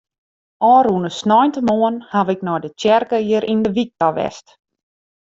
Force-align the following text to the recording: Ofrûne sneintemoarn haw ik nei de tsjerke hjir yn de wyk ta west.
Ofrûne 0.75 1.09
sneintemoarn 1.19 1.97
haw 2.11 2.27
ik 2.33 2.41
nei 2.45 2.59
de 2.63 2.69
tsjerke 2.79 3.17
hjir 3.23 3.43
yn 3.51 3.61
de 3.65 3.69
wyk 3.75 3.91
ta 3.99 4.09
west. 4.17 4.47